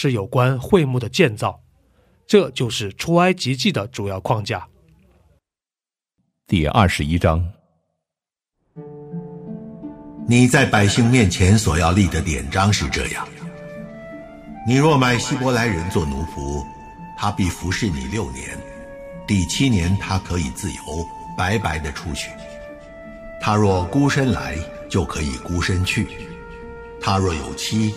[0.00, 1.60] 是有关会幕的建造，
[2.24, 4.64] 这就是出埃及记的主要框架。
[6.46, 7.44] 第二十一章，
[10.28, 13.26] 你在百姓面前所要立的典章是这样：
[14.68, 16.64] 你若买希伯来人做奴仆，
[17.18, 18.56] 他必服侍你六年，
[19.26, 20.78] 第七年他可以自由
[21.36, 22.30] 白白的出去；
[23.40, 24.56] 他若孤身来，
[24.88, 26.06] 就可以孤身去；
[27.00, 27.92] 他若有妻。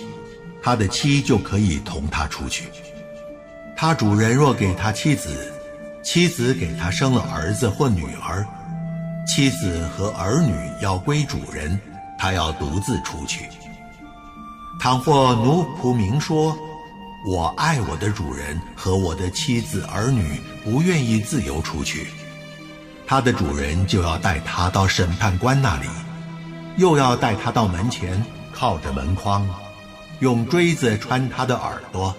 [0.61, 2.65] 他的妻就可以同他出去。
[3.75, 5.51] 他主人若给他妻子，
[6.03, 8.45] 妻子给他生了儿子或女儿，
[9.27, 11.79] 妻子和儿女要归主人，
[12.17, 13.49] 他要独自出去。
[14.79, 16.57] 倘或奴仆明说
[17.25, 22.07] ：“我爱我的主人和我的妻子儿女，不愿意自由出去。”
[23.07, 25.87] 他的主人就要带他到审判官那里，
[26.77, 29.47] 又要带他到门前，靠着门框。
[30.21, 32.15] 用锥子穿他的耳朵，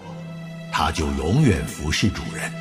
[0.72, 2.52] 他就永远服侍主人。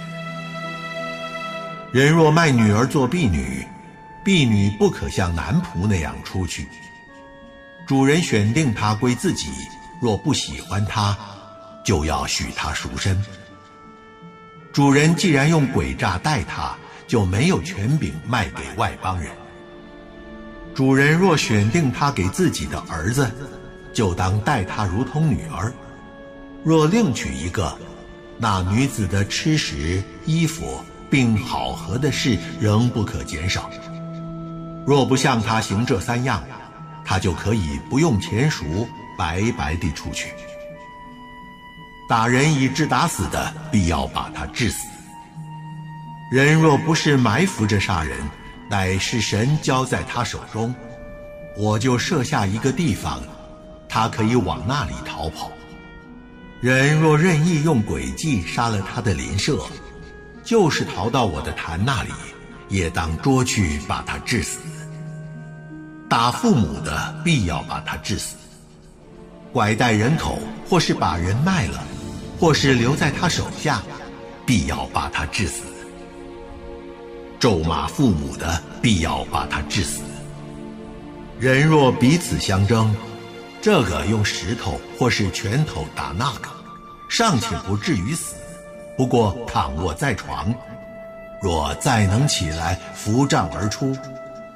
[1.91, 3.65] 人若卖女儿做婢女，
[4.23, 6.67] 婢女不可像男仆那样出去。
[7.87, 9.49] 主人选定她归自己，
[9.99, 11.17] 若不喜欢她，
[11.83, 13.19] 就要许她赎身。
[14.71, 16.75] 主人既然用诡诈待她，
[17.07, 19.31] 就没有权柄卖给外邦人。
[20.75, 23.29] 主人若选定她给自己的儿子。
[23.93, 25.73] 就当待她如同女儿。
[26.63, 27.77] 若另娶一个，
[28.37, 30.79] 那女子的吃食、衣服
[31.09, 33.69] 并好合的事仍不可减少。
[34.85, 36.43] 若不向她行这三样，
[37.03, 38.87] 她就可以不用钱赎，
[39.17, 40.33] 白白地出去。
[42.09, 44.85] 打人以致打死的，必要把他治死。
[46.31, 48.17] 人若不是埋伏着杀人，
[48.69, 50.75] 乃是神交在他手中，
[51.57, 53.21] 我就设下一个地方。
[53.91, 55.51] 他可以往那里逃跑。
[56.61, 59.59] 人若任意用诡计杀了他的邻舍，
[60.45, 62.09] 就是逃到我的坛那里，
[62.69, 64.59] 也当捉去把他治死。
[66.07, 68.37] 打父母的必要把他治死。
[69.51, 71.83] 拐带人口，或是把人卖了，
[72.39, 73.81] 或是留在他手下，
[74.45, 75.63] 必要把他治死。
[77.39, 80.01] 咒骂父母的必要把他治死。
[81.39, 82.95] 人若彼此相争，
[83.61, 86.49] 这个用石头或是拳头打那个，
[87.07, 88.33] 尚且不至于死；
[88.97, 90.51] 不过躺卧在床，
[91.39, 93.95] 若再能起来扶杖而出，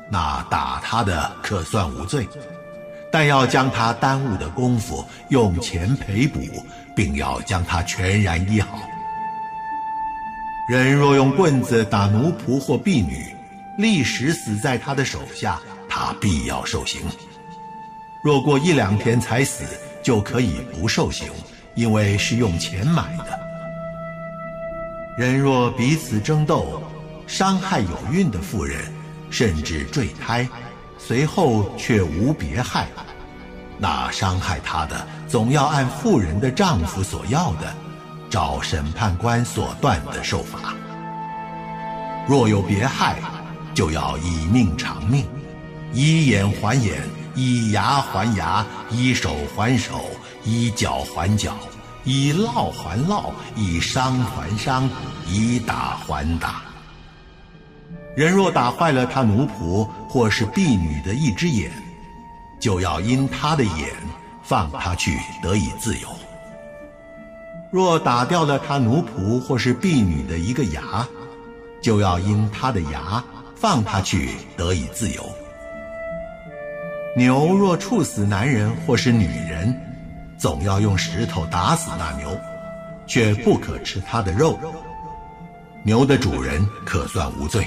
[0.10, 2.28] 那打他的可算无罪，
[3.12, 6.40] 但要将他耽误的功夫用钱赔补，
[6.96, 8.80] 并要将他全然医好。
[10.68, 13.36] 人若用棍子打奴仆或婢女，
[13.78, 17.02] 立时死在他的手下，他必要受刑。
[18.26, 19.64] 若过一两天才死，
[20.02, 21.30] 就可以不受刑，
[21.76, 23.40] 因为是用钱买的。
[25.16, 26.82] 人若彼此争斗，
[27.28, 28.82] 伤害有孕的妇人，
[29.30, 30.50] 甚至坠胎，
[30.98, 32.88] 随后却无别害，
[33.78, 37.72] 那伤害他的，总要按妇人的丈夫所要的，
[38.28, 40.74] 照审判官所断的受罚。
[42.28, 43.18] 若有别害，
[43.76, 45.28] 就要以命偿命，
[45.94, 47.04] 以眼还眼。
[47.36, 50.06] 以牙还牙，以手还手，
[50.44, 51.54] 以脚还脚，
[52.06, 54.90] 以烙还烙，以伤还伤，
[55.28, 56.62] 以打还打。
[58.16, 61.70] 人若打坏了他奴仆或是婢女的一只眼，
[62.60, 63.90] 就要因他的眼
[64.42, 66.08] 放他去得以自由；
[67.72, 71.06] 若打掉了他奴仆或是婢女的一个牙，
[71.82, 73.22] 就要因他的牙
[73.56, 75.22] 放他去得以自由。
[77.18, 79.74] 牛若处死男人或是女人，
[80.38, 82.30] 总要用石头打死那牛；
[83.08, 84.60] 却不可吃它的肉。
[85.84, 87.66] 牛的主人可算无罪。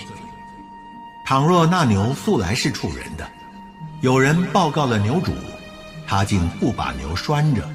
[1.25, 3.27] 倘若那牛素来是处人的，
[4.03, 5.33] 有人报告了牛主，
[6.07, 7.67] 他竟不把牛拴着，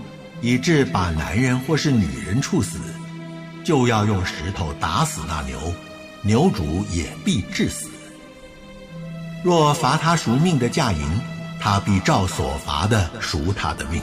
[0.41, 2.77] 以致把男人或是女人处死，
[3.63, 5.73] 就要用石头打死那牛，
[6.21, 7.89] 牛主也必致死。
[9.43, 10.99] 若罚他赎命的价银，
[11.63, 14.01] 他必照所罚的赎他的命。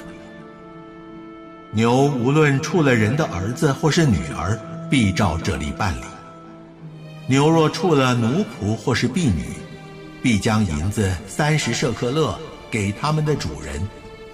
[1.72, 4.58] 牛无论处了人的儿子或是女儿，
[4.88, 6.04] 必照这例办理。
[7.26, 9.44] 牛若触了奴仆或是婢女，
[10.22, 12.34] 必将银子三十舍克勒
[12.70, 13.86] 给他们的主人，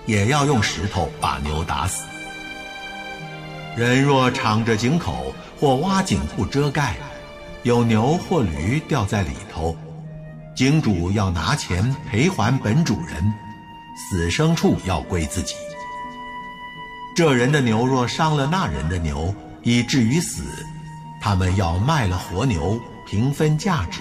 [0.06, 2.05] 也要用石头把牛打死。
[3.76, 6.94] 人若敞着井口或挖井不遮盖，
[7.64, 9.76] 有牛或驴掉在里头，
[10.56, 13.31] 井主要拿钱赔还本主人，
[13.94, 15.55] 死牲畜要归自己。
[17.14, 20.43] 这人的牛若伤了那人的牛，以至于死。
[21.20, 24.00] 他们要卖了活牛，平分价值，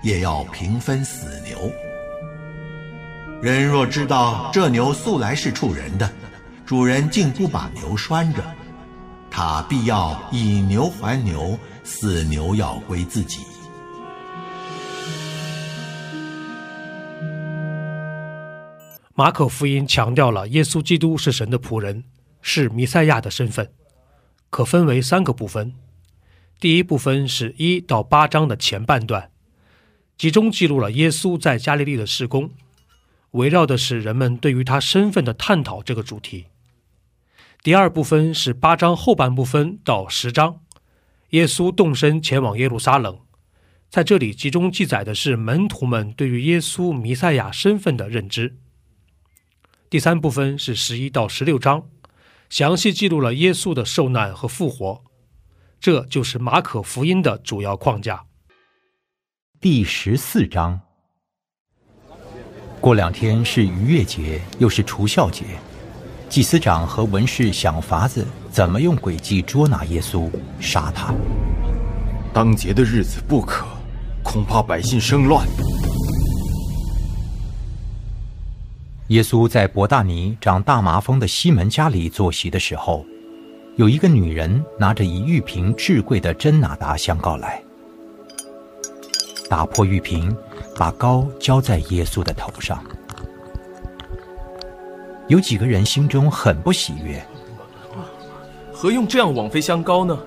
[0.00, 1.70] 也要平分死牛。
[3.42, 6.10] 人若知道这牛素来是畜人的，
[6.64, 8.42] 主人竟不把牛拴着，
[9.30, 13.40] 他必要以牛还牛，死牛要归自己。
[19.20, 22.04] 马可福音强调了耶稣基督是神的仆人，
[22.40, 23.70] 是弥赛亚的身份，
[24.48, 25.74] 可分为三个部分。
[26.58, 29.30] 第一部分是一到八章的前半段，
[30.16, 32.48] 集中记录了耶稣在加利利的施工，
[33.32, 36.46] 围绕的是人们对于他身份的探讨这个主题。
[37.62, 40.60] 第二部分是八章后半部分到十章，
[41.32, 43.18] 耶稣动身前往耶路撒冷，
[43.90, 48.56] 在这里集中记载的是门徒们对于耶稣弥赛亚身份的认知。
[49.90, 51.82] 第三部分是十一到十六章，
[52.48, 55.02] 详细记录了耶稣的受难和复活。
[55.80, 58.22] 这就是马可福音的主要框架。
[59.60, 60.80] 第十四章，
[62.80, 65.44] 过两天是逾越节，又是除孝节，
[66.28, 71.12] 祭司长和文士想法子怎么用诡计捉拿耶稣，杀他。
[72.32, 73.66] 当节的日子不可，
[74.22, 75.44] 恐怕百姓生乱。
[79.10, 83.04] 耶稣在伯大尼长大麻风的西门家里坐席的时候。
[83.76, 87.62] 有一个女人拿着一玉瓶至贵的真哪达香膏来，
[89.48, 90.36] 打破玉瓶，
[90.76, 92.84] 把膏浇在耶稣的头上。
[95.28, 97.24] 有几个人心中很不喜悦，
[98.72, 100.18] 何用这样枉费香膏呢？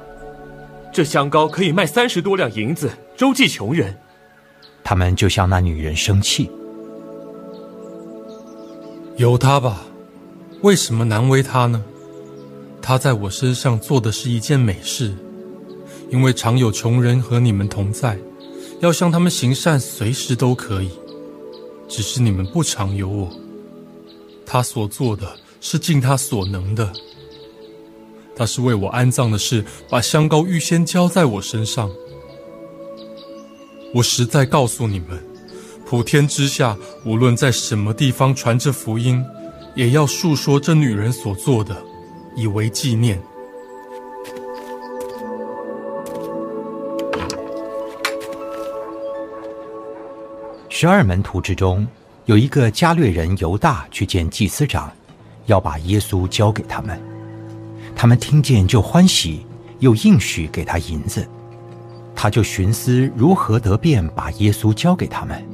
[0.91, 3.95] 这香膏可以卖三十多两银子，周济穷人。
[4.83, 6.49] 他们就向那女人生气，
[9.17, 9.85] 由他吧，
[10.61, 11.83] 为什么难为他呢？
[12.81, 15.15] 他在我身上做的是一件美事，
[16.09, 18.17] 因为常有穷人和你们同在，
[18.81, 20.89] 要向他们行善，随时都可以。
[21.87, 23.29] 只是你们不常有我。
[24.47, 25.31] 他所做的
[25.61, 26.91] 是尽他所能的。
[28.35, 31.89] 他是为我安葬的事，把香膏预先浇在我身上。
[33.93, 35.23] 我实在告诉你们，
[35.93, 39.23] 普天之下，无论在什么地方传这福音，
[39.75, 41.79] 也要述说这女人所做的。
[42.35, 43.21] 以为纪念。
[50.67, 51.87] 十二门徒之中，
[52.25, 54.91] 有一个加略人犹大去见祭司长，
[55.45, 56.99] 要把耶稣交给他们。
[57.95, 59.45] 他们听见就欢喜，
[59.77, 61.23] 又应许给他银子。
[62.15, 65.52] 他就寻思如何得便把耶稣交给他们。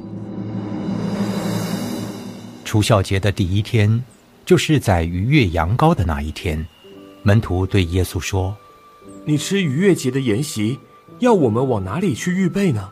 [2.70, 4.00] 除孝节的第一天。
[4.46, 6.64] 就是在逾越羊羔的那一天，
[7.24, 8.56] 门徒对耶稣说
[9.26, 10.78] ：“你吃逾越节的筵席，
[11.18, 12.88] 要我们往哪里去预备呢？”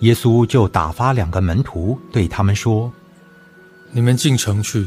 [0.00, 2.92] 耶稣就打发两个门徒对他们说
[3.90, 4.86] ：“你们进城去，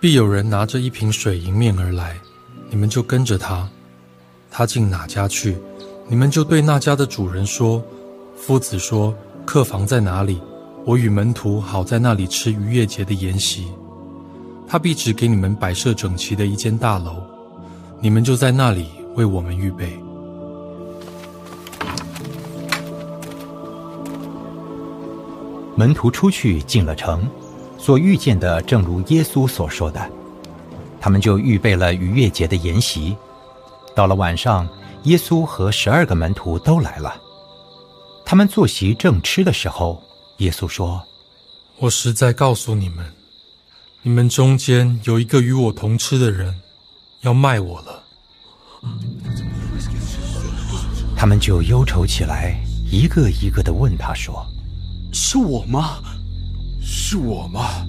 [0.00, 2.16] 必有人拿着一瓶水迎面而来，
[2.70, 3.68] 你们就跟着他。
[4.50, 5.56] 他进哪家去，
[6.08, 7.84] 你们就对那家的主人说：
[8.34, 9.14] 夫子说，
[9.44, 10.40] 客房在哪里？
[10.86, 13.66] 我与门徒好在那里吃逾越节的筵席。”
[14.68, 17.22] 他必指给你们摆设整齐的一间大楼，
[18.00, 19.98] 你们就在那里为我们预备。
[25.76, 27.28] 门徒出去进了城，
[27.76, 30.08] 所遇见的正如耶稣所说的，
[31.00, 33.16] 他们就预备了逾越节的筵席。
[33.94, 34.68] 到了晚上，
[35.02, 37.20] 耶稣和十二个门徒都来了。
[38.24, 40.02] 他们坐席正吃的时候，
[40.38, 41.02] 耶稣说
[41.78, 43.04] ：“我实在告诉你们。”
[44.02, 46.54] 你们中间有一个与我同吃的人，
[47.22, 48.02] 要卖我了。
[51.16, 52.56] 他们就忧愁起来，
[52.88, 54.46] 一个一个的问他说
[55.12, 55.98] ：“是我吗？
[56.80, 57.84] 是我吗？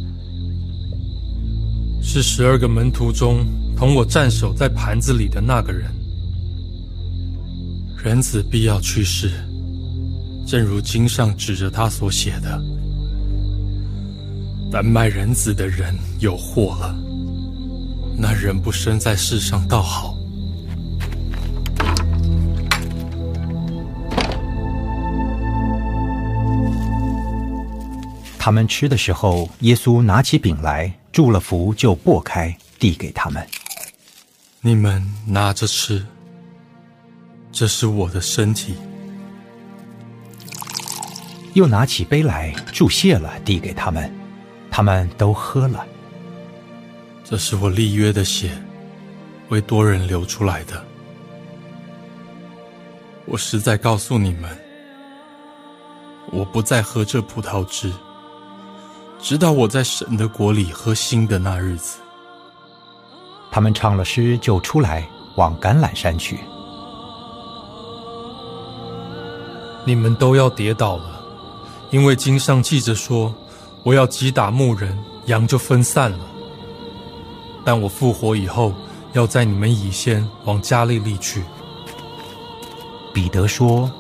[2.02, 5.94] 是十二个门徒中同我站守在盘子里的那个人。
[8.04, 9.30] 人子必要去世，
[10.48, 12.60] 正如经上指着他所写的。
[14.72, 16.96] 但卖人子的人有祸了。
[18.18, 20.16] 那人不生在世上倒好。”
[28.40, 33.46] 他们吃的时候，耶稣拿起饼来，祝了福，就擘开，递给他们。
[34.62, 36.06] 你们拿着吃，
[37.52, 38.74] 这是我的身体。
[41.58, 44.14] 又拿起杯来，注谢了，递给他们，
[44.70, 45.84] 他们都喝了。
[47.24, 48.52] 这是我立约的血，
[49.50, 50.86] 为多人流出来的。
[53.26, 54.56] 我实在告诉你们，
[56.32, 57.92] 我不再喝这葡萄汁。
[59.20, 61.98] 直到我在神的国里喝新的那日子，
[63.50, 66.38] 他们唱了诗，就出来往橄榄山去。
[69.86, 71.17] 你们都要跌倒了，
[71.90, 73.34] 因为经上记着说
[73.84, 76.20] ：“我要击打牧人，羊就分散了。”
[77.64, 78.74] 但我复活以后，
[79.14, 81.44] 要在你们以先往加利利去。
[83.14, 83.92] 彼得说：“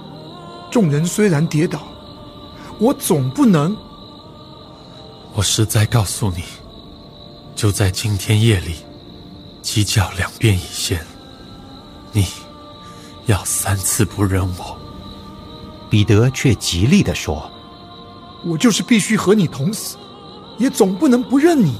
[0.69, 1.81] 众人虽然跌倒，
[2.79, 3.75] 我总不能。”
[5.33, 6.43] 我实在告诉你，
[7.55, 8.75] 就在今天夜里，
[9.61, 11.05] 鸡叫两遍以先，
[12.11, 12.25] 你
[13.27, 14.77] 要三次不认我。
[15.89, 17.49] 彼得却极力的说
[18.43, 19.97] ：“我就是必须和你同死，
[20.57, 21.79] 也总不能不认你。”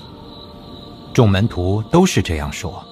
[1.14, 2.84] 众门徒都是这样说。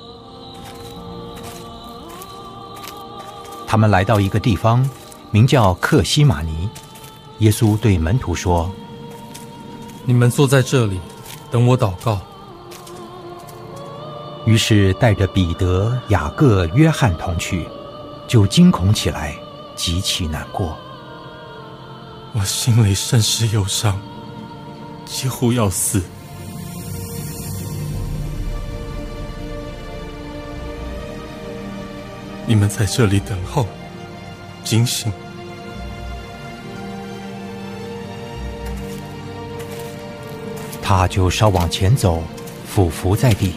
[3.68, 4.88] 他们来到一个地方，
[5.32, 6.70] 名叫克西马尼。
[7.40, 8.72] 耶稣对门徒说。
[10.06, 11.00] 你们坐在这里，
[11.50, 12.22] 等我祷告。
[14.46, 17.68] 于是带着彼得、雅各、约翰同去，
[18.28, 19.36] 就惊恐起来，
[19.76, 20.78] 极其难过。
[22.38, 23.98] 我心里甚是忧伤，
[25.06, 26.04] 几乎要死。
[32.46, 33.66] 你们在这里等候，
[34.66, 35.10] 警醒。
[40.82, 42.22] 他就稍往前走，
[42.68, 43.54] 俯伏在地，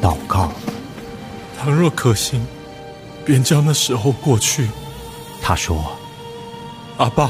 [0.00, 0.52] 祷告。
[1.58, 2.46] 倘若可行，
[3.24, 4.70] 便将那时候过去。
[5.42, 5.98] 他说
[6.98, 7.28] ：“阿爸，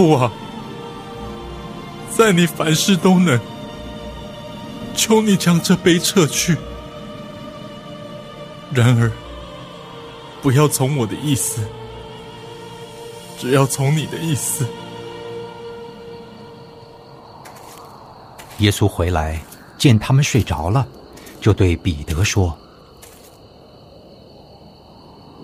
[0.00, 0.32] 父啊，
[2.10, 3.38] 在你凡事都能，
[4.96, 6.56] 求你将这杯撤去。
[8.72, 9.12] 然而，
[10.40, 11.60] 不要从我的意思，
[13.38, 14.66] 只要从你的意思。”
[18.60, 19.38] 耶稣回来，
[19.76, 20.86] 见他们睡着了，
[21.42, 22.56] 就对彼得说：“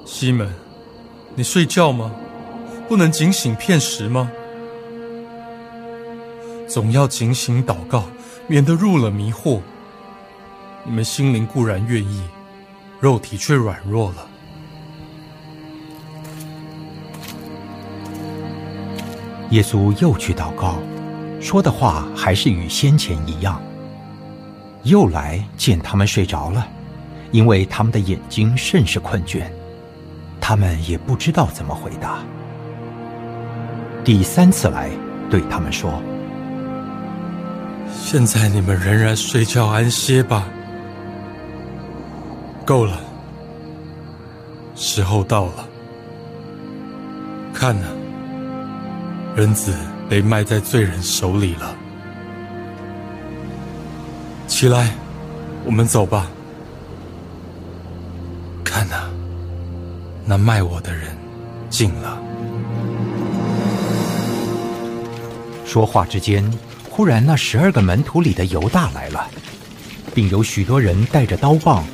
[0.07, 0.51] 西门，
[1.35, 2.11] 你睡觉吗？
[2.89, 4.31] 不能警醒片时吗？
[6.67, 8.05] 总要警醒祷告，
[8.47, 9.61] 免得入了迷惑。
[10.85, 12.23] 你们心灵固然愿意，
[13.01, 14.27] 肉体却软弱了。”
[19.51, 20.79] 耶稣又去祷告。
[21.39, 23.63] 说的话还是与先前一样。
[24.83, 26.67] 又来见他们睡着了，
[27.31, 29.45] 因为他们的眼睛甚是困倦，
[30.41, 32.21] 他们也不知道怎么回答。
[34.05, 34.91] 第三次来
[35.29, 36.01] 对他们说
[38.09, 40.47] ：“现在你们仍然睡觉安歇吧，
[42.65, 43.01] 够了，
[44.77, 45.69] 时候到了。
[47.53, 47.89] 看呐，
[49.35, 49.75] 人子。”
[50.09, 51.75] 被卖在罪人手里了。
[54.47, 54.95] 起来，
[55.65, 56.29] 我们走吧。
[58.63, 59.11] 看呐，
[60.25, 61.09] 那卖我的人
[61.69, 62.23] 进了。
[65.65, 66.49] 说话之间，
[66.97, 69.29] 忽然那十二个门徒里的犹大来了，
[70.15, 71.85] 并有许多人带着刀棒，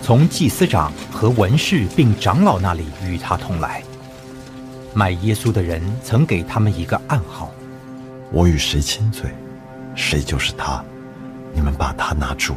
[0.00, 3.82] 从祭司长和文士并长老那里与他同来。
[4.94, 7.52] 卖耶稣的人曾给他们一个暗号。
[8.32, 9.28] 我与谁亲嘴，
[9.94, 10.82] 谁就是他。
[11.52, 12.54] 你们把他拿住，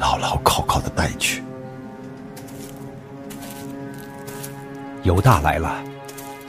[0.00, 1.44] 牢牢靠靠的带去。
[5.04, 5.80] 犹大来了，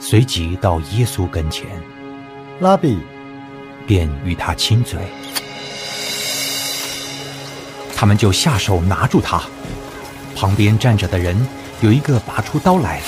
[0.00, 1.68] 随即到耶稣跟前，
[2.58, 2.98] 拉比，
[3.86, 4.98] 便与他亲嘴。
[7.94, 9.42] 他们就下手拿住他。
[10.34, 11.36] 旁边站着的人
[11.82, 13.00] 有一个拔出刀来，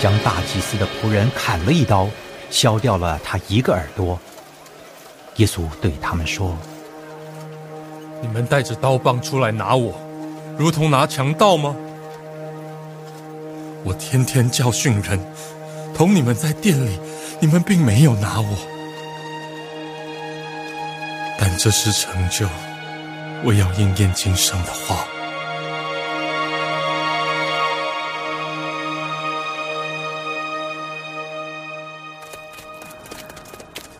[0.00, 2.08] 将大祭司的仆人砍了一刀，
[2.48, 4.18] 削掉了他一个耳朵。
[5.36, 6.56] 耶稣对他们说
[8.22, 10.00] ：“你们带着刀棒出来拿我，
[10.56, 11.76] 如同拿强盗吗？
[13.84, 15.20] 我天天教训人，
[15.94, 16.98] 同你们在店里，
[17.40, 18.58] 你们并没有拿我。
[21.38, 22.48] 但这是成就，
[23.44, 25.04] 我要应验今生的话。”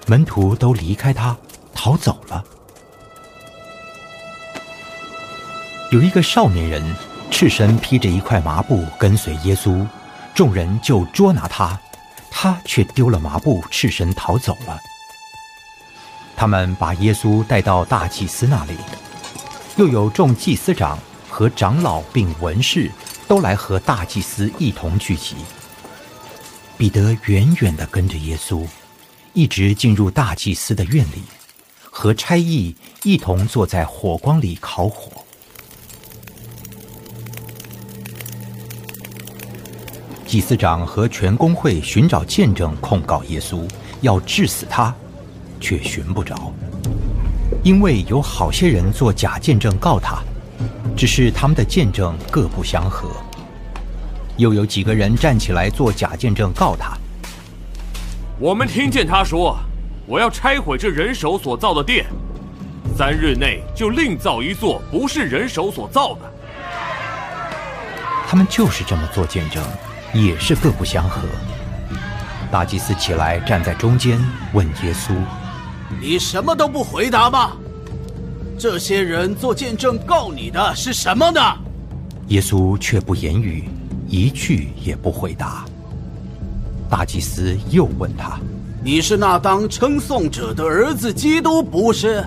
[0.06, 1.36] 门徒都离开他，
[1.74, 2.42] 逃走了。
[5.90, 6.82] 有一个少年人，
[7.30, 9.86] 赤身披着一块麻布跟随耶稣，
[10.34, 11.78] 众人就捉拿他，
[12.40, 14.78] 他却丢了麻布，赤身逃走了。
[16.36, 18.76] 他们把耶稣带到大祭司那里，
[19.76, 20.96] 又有众祭司长
[21.28, 22.92] 和长老并文士
[23.26, 25.34] 都来和大祭司一同聚集。
[26.76, 28.64] 彼得远远的跟着耶稣。
[29.32, 31.22] 一直进入大祭司的院里，
[31.90, 35.10] 和差役一同坐在火光里烤火。
[40.28, 43.66] 祭司长和全公会寻找见证控告耶稣，
[44.02, 44.94] 要治死他，
[45.58, 46.52] 却寻不着，
[47.62, 50.18] 因为有好些人做假见证告他，
[50.94, 53.08] 只是他们的见证各不相合。
[54.36, 56.92] 又有几个人站起来做假见证告他。
[58.38, 59.58] 我们听见他说
[60.04, 62.04] ：“我要拆毁这人手所造的殿，
[62.94, 66.20] 三日内就另造一座不是人手所造的。”
[68.28, 69.64] 他们就是这么做见证，
[70.14, 71.22] 也是各不相合。
[72.50, 74.18] 大祭司起来站在中间，
[74.52, 75.12] 问耶稣
[76.00, 77.52] ：“你什么都不回答吗？
[78.58, 81.40] 这些人做见证告你的是什么呢？”
[82.28, 83.68] 耶稣却不言语，
[84.06, 85.64] 一句也不回答。
[86.90, 88.38] 大祭司又问他
[88.82, 92.24] ：“你是那当称颂者的儿子基督，不是？”“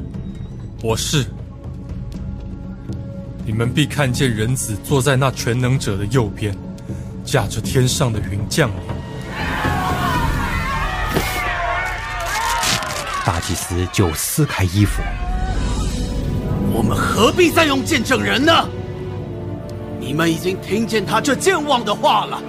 [0.84, 1.26] 我是。
[3.44, 6.56] ”“你们必看见人子坐在那全能者的右边，
[7.24, 8.76] 驾着天上的云降临。”
[13.26, 15.02] 大祭司就撕开衣服
[16.74, 18.68] ：“我们何必再用见证人呢？
[20.00, 22.42] 你们已经听见他这健忘的话了。”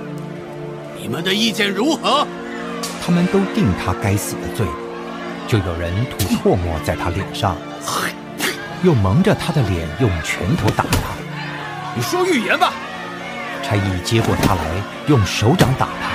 [0.99, 2.27] 你们的意见如何？
[3.05, 4.65] 他们都定他该死的罪，
[5.49, 7.57] 就有人吐唾沫在他脸上，
[8.83, 10.99] 又蒙着他的脸用拳头打他。
[11.97, 12.73] 你说预言吧。
[13.73, 14.63] 差役接过他来，
[15.07, 16.13] 用手掌打他。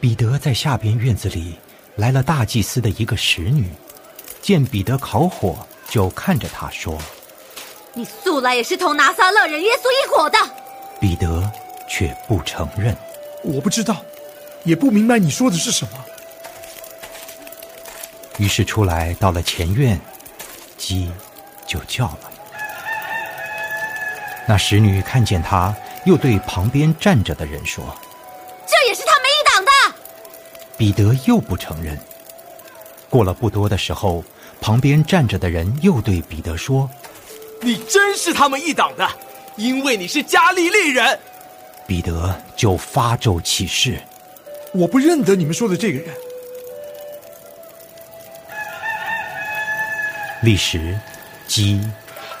[0.00, 1.58] 彼得在下边院子里
[1.96, 3.68] 来了大祭司的一个使女，
[4.40, 5.58] 见彼得烤火。
[5.86, 6.96] 就看着他说
[7.92, 10.38] ：“你素来也是同拿撒勒人耶稣一伙的。”
[10.98, 11.52] 彼得
[11.86, 12.96] 却不承认
[13.44, 14.02] ：“我不知道，
[14.64, 15.92] 也不明白你说的是什么。”
[18.42, 20.00] 于是出来到了前院，
[20.76, 21.08] 鸡
[21.64, 22.32] 就叫了。
[24.48, 25.72] 那使女看见他，
[26.04, 27.96] 又对旁边站着的人说
[28.66, 29.70] ：“这也是他们一党的。”
[30.76, 31.96] 彼得又不承认。
[33.08, 34.24] 过了不多的时候。
[34.60, 36.88] 旁边站着的人又对彼得说
[37.62, 39.10] ：“你真是他们一党的，
[39.56, 41.18] 因为你是加利利人。”
[41.84, 44.00] 彼得就发咒起誓
[44.72, 46.14] ：“我不认得你们说的这个人。”
[50.42, 50.98] 立时，
[51.46, 51.80] 鸡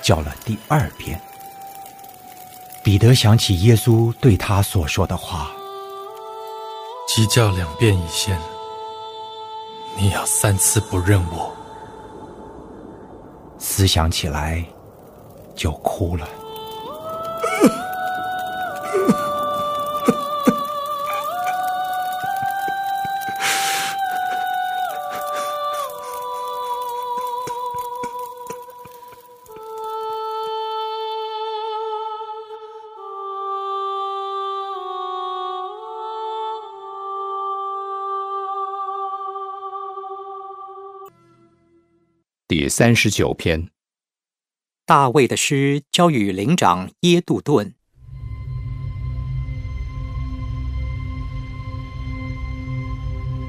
[0.02, 1.20] 叫了第二遍。
[2.82, 5.52] 彼得想起耶稣对他所说的话
[7.06, 8.36] ：“鸡叫两遍以前，
[9.96, 11.54] 你要三次不认我。”
[13.56, 14.64] 思想起来，
[15.54, 16.28] 就哭了。
[42.54, 43.70] 第三十九篇，
[44.84, 47.72] 大卫的诗交与灵长耶杜顿。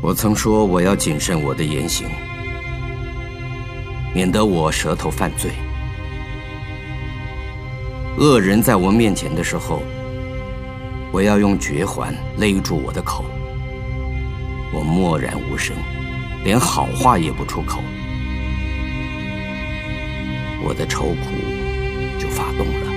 [0.01, 2.07] 我曾说我要谨慎我的言行，
[4.15, 5.51] 免得我舌头犯罪。
[8.17, 9.83] 恶人在我面前的时候，
[11.11, 13.25] 我要用绝环勒住我的口。
[14.71, 15.75] 我默然无声，
[16.45, 17.83] 连好话也不出口。
[20.65, 21.15] 我的愁苦
[22.17, 22.91] 就发动了，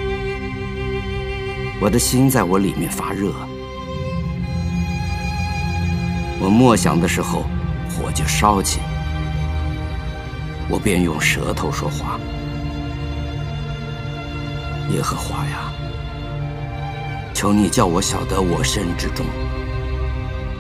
[1.81, 3.33] 我的心在我里面发热。
[6.39, 7.45] 我默想的时候，
[7.91, 8.79] 火就烧起，
[10.69, 12.21] 我便用舌头说话。
[14.91, 15.73] 耶和华呀，
[17.35, 19.27] 求你叫我晓得我身之中，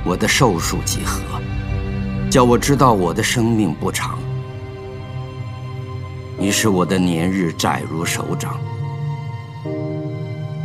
[0.04, 1.22] 我的寿数几何，
[2.28, 4.18] 叫我知道我的生命不长。
[6.38, 8.60] 你使我的年日窄如手掌，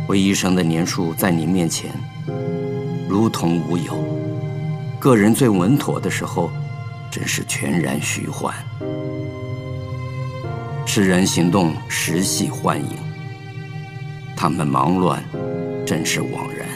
[0.06, 1.90] 我一生的年数在你面前
[3.08, 3.96] 如同无有。
[5.00, 6.50] 个人最稳妥的时候，
[7.10, 8.52] 真是全然虚幻；
[10.86, 12.96] 世人行动实系幻影，
[14.36, 15.24] 他们忙乱，
[15.86, 16.68] 真是枉然。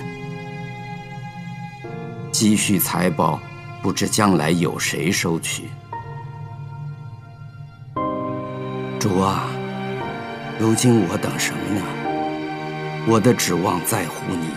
[2.32, 3.38] 积蓄财宝，
[3.82, 5.64] 不知将来有谁收取。
[9.06, 9.46] 主啊，
[10.58, 11.80] 如今我等什么呢？
[13.06, 14.48] 我的指望在乎你。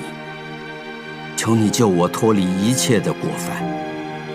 [1.37, 3.63] 求你救我脱离一切的过犯，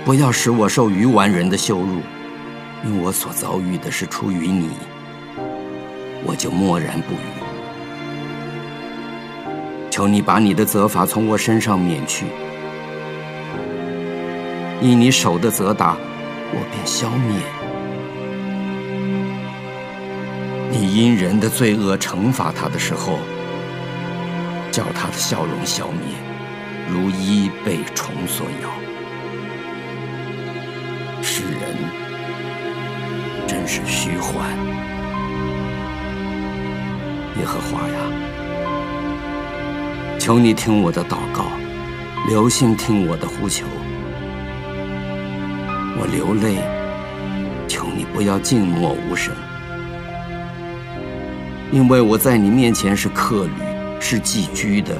[0.04, 2.00] 不要使我受愚顽人的羞辱，
[2.84, 4.68] 因我所遭遇的是出于你，
[6.24, 7.26] 我就默然不语。
[9.90, 12.26] 求你把你的责罚从我身上免去，
[14.80, 15.96] 以你手的责打，
[16.52, 17.36] 我便消灭。
[20.94, 23.18] 因人的罪恶惩罚他的时候，
[24.70, 25.98] 叫他的笑容消灭。
[26.88, 28.70] 如衣被虫所咬，
[31.20, 31.76] 世人
[33.44, 34.48] 真是虚幻。
[37.40, 37.98] 耶和华呀，
[40.20, 41.46] 求你听我的祷告，
[42.28, 43.66] 留心听我的呼求。
[45.98, 46.62] 我流泪，
[47.66, 49.34] 求你不要静默无声，
[51.74, 53.50] 因为我在你面前是客旅，
[54.00, 54.96] 是寄居的。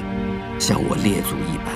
[0.59, 1.73] 像我列祖一般，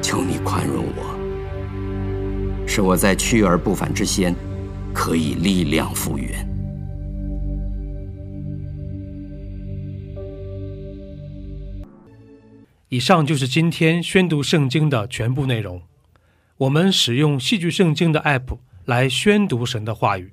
[0.00, 4.34] 求你宽容我，使我在去而不返之先，
[4.94, 6.48] 可以力量复原。
[12.88, 15.82] 以上就是今天宣读圣经的全部内容。
[16.56, 20.32] 我们使用戏剧圣经的 App 来宣读神的话语。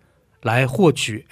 [0.41, 1.25] 来获取